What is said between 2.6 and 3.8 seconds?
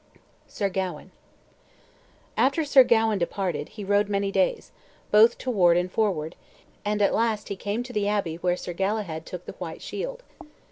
Sir Gawain departed,